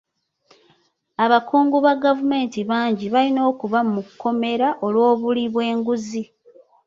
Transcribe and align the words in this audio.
Abakungu 1.23 1.77
ba 1.85 1.93
gavumenti 2.03 2.59
bangi 2.69 3.05
balina 3.13 3.41
okuba 3.51 3.79
mu 3.91 4.01
kkomera 4.07 4.67
olw'obuli 4.85 5.43
bw'enguzi. 5.53 6.23